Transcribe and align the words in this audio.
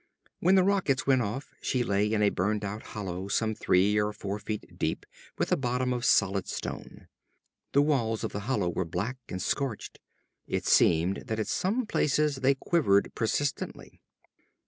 When 0.39 0.55
the 0.55 0.63
rockets 0.63 1.05
went 1.05 1.21
off, 1.21 1.53
she 1.61 1.83
lay 1.83 2.11
in 2.11 2.23
a 2.23 2.31
burned 2.31 2.65
out 2.65 2.81
hollow 2.81 3.27
some 3.27 3.53
three 3.53 3.99
or 4.01 4.11
four 4.11 4.39
feet 4.39 4.75
deep 4.79 5.05
with 5.37 5.51
a 5.51 5.55
bottom 5.55 5.93
of 5.93 6.05
solid 6.05 6.47
stone. 6.47 7.07
The 7.73 7.83
walls 7.83 8.23
of 8.23 8.31
the 8.31 8.39
hollow 8.49 8.69
were 8.71 8.83
black 8.83 9.17
and 9.29 9.39
scorched. 9.39 9.99
It 10.47 10.65
seemed 10.65 11.25
that 11.27 11.39
at 11.39 11.45
some 11.45 11.85
places 11.85 12.37
they 12.37 12.55
quivered 12.55 13.11
persistently. 13.13 14.01